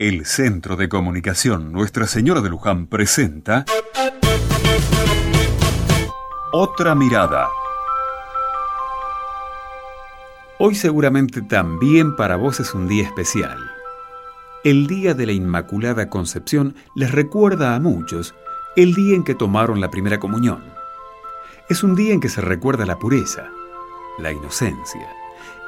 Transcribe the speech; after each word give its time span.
El 0.00 0.24
Centro 0.24 0.76
de 0.76 0.88
Comunicación 0.88 1.72
Nuestra 1.72 2.06
Señora 2.06 2.40
de 2.40 2.48
Luján 2.48 2.86
presenta 2.86 3.66
Otra 6.52 6.94
Mirada. 6.94 7.50
Hoy 10.58 10.74
seguramente 10.74 11.42
también 11.42 12.16
para 12.16 12.36
vos 12.36 12.60
es 12.60 12.72
un 12.72 12.88
día 12.88 13.04
especial. 13.04 13.58
El 14.64 14.86
día 14.86 15.12
de 15.12 15.26
la 15.26 15.32
Inmaculada 15.32 16.08
Concepción 16.08 16.74
les 16.94 17.12
recuerda 17.12 17.74
a 17.74 17.78
muchos 17.78 18.34
el 18.76 18.94
día 18.94 19.14
en 19.14 19.22
que 19.22 19.34
tomaron 19.34 19.82
la 19.82 19.90
primera 19.90 20.18
comunión. 20.18 20.64
Es 21.68 21.84
un 21.84 21.94
día 21.94 22.14
en 22.14 22.20
que 22.20 22.30
se 22.30 22.40
recuerda 22.40 22.86
la 22.86 22.98
pureza, 22.98 23.50
la 24.18 24.32
inocencia. 24.32 25.12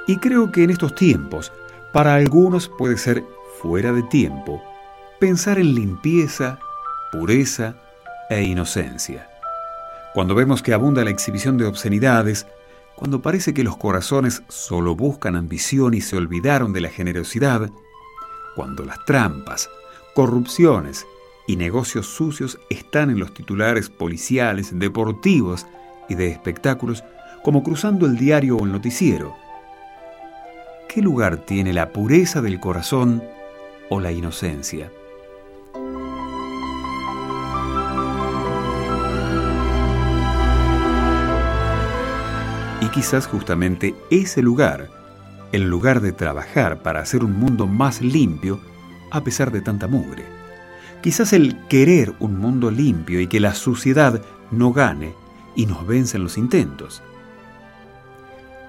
Y 0.06 0.16
creo 0.16 0.50
que 0.50 0.64
en 0.64 0.70
estos 0.70 0.94
tiempos, 0.94 1.52
para 1.92 2.14
algunos 2.14 2.70
puede 2.70 2.96
ser 2.96 3.22
fuera 3.62 3.92
de 3.92 4.02
tiempo 4.02 4.60
pensar 5.20 5.60
en 5.60 5.76
limpieza, 5.76 6.58
pureza 7.12 7.76
e 8.28 8.42
inocencia. 8.42 9.28
Cuando 10.14 10.34
vemos 10.34 10.62
que 10.62 10.74
abunda 10.74 11.04
la 11.04 11.10
exhibición 11.10 11.58
de 11.58 11.66
obscenidades, 11.66 12.48
cuando 12.96 13.22
parece 13.22 13.54
que 13.54 13.62
los 13.62 13.76
corazones 13.76 14.42
solo 14.48 14.96
buscan 14.96 15.36
ambición 15.36 15.94
y 15.94 16.00
se 16.00 16.16
olvidaron 16.16 16.72
de 16.72 16.80
la 16.80 16.88
generosidad, 16.88 17.70
cuando 18.56 18.84
las 18.84 19.04
trampas, 19.04 19.70
corrupciones 20.12 21.06
y 21.46 21.54
negocios 21.54 22.06
sucios 22.06 22.58
están 22.68 23.10
en 23.10 23.20
los 23.20 23.32
titulares 23.32 23.90
policiales, 23.90 24.76
deportivos 24.76 25.66
y 26.08 26.16
de 26.16 26.26
espectáculos, 26.28 27.04
como 27.44 27.62
cruzando 27.62 28.06
el 28.06 28.16
diario 28.16 28.56
o 28.56 28.64
el 28.64 28.72
noticiero. 28.72 29.36
¿Qué 30.88 31.00
lugar 31.00 31.38
tiene 31.38 31.72
la 31.72 31.92
pureza 31.92 32.42
del 32.42 32.58
corazón 32.58 33.22
o 33.90 34.00
la 34.00 34.12
inocencia? 34.12 34.90
Y 42.80 42.86
quizás 42.86 43.26
justamente 43.26 43.94
ese 44.10 44.42
lugar 44.42 45.02
el 45.52 45.68
lugar 45.68 46.00
de 46.00 46.12
trabajar 46.12 46.82
para 46.82 47.00
hacer 47.00 47.22
un 47.22 47.38
mundo 47.38 47.66
más 47.66 48.00
limpio 48.00 48.58
a 49.10 49.22
pesar 49.22 49.52
de 49.52 49.60
tanta 49.60 49.86
mugre. 49.86 50.24
Quizás 51.02 51.34
el 51.34 51.58
querer 51.68 52.14
un 52.20 52.38
mundo 52.38 52.70
limpio 52.70 53.20
y 53.20 53.26
que 53.26 53.38
la 53.38 53.54
suciedad 53.54 54.22
no 54.50 54.72
gane 54.72 55.14
y 55.54 55.66
nos 55.66 55.86
vence 55.86 56.16
en 56.16 56.24
los 56.24 56.38
intentos. 56.38 57.02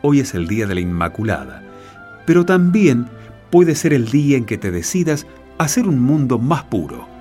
Hoy 0.01 0.19
es 0.19 0.33
el 0.33 0.47
día 0.47 0.67
de 0.67 0.75
la 0.75 0.81
Inmaculada, 0.81 1.63
pero 2.25 2.45
también 2.45 3.07
puede 3.53 3.75
ser 3.75 3.93
el 3.93 4.09
día 4.09 4.35
en 4.35 4.45
que 4.45 4.57
te 4.57 4.71
decidas 4.71 5.27
hacer 5.59 5.87
un 5.87 5.99
mundo 5.99 6.39
más 6.39 6.63
puro 6.63 7.12